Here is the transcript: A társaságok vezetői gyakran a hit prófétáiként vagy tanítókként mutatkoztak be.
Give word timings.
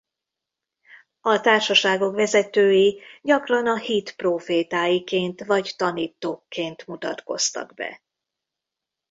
A 1.21 1.39
társaságok 1.41 2.15
vezetői 2.15 3.01
gyakran 3.21 3.67
a 3.67 3.75
hit 3.77 4.15
prófétáiként 4.15 5.45
vagy 5.45 5.73
tanítókként 5.77 6.87
mutatkoztak 6.87 7.73
be. 7.73 8.01